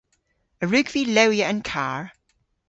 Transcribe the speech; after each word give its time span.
A 0.63 0.65
wrug 0.65 0.87
vy 0.93 1.01
lewya 1.15 1.45
an 1.51 1.61
karr? 1.69 2.03